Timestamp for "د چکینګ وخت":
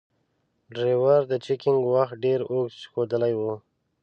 1.31-2.15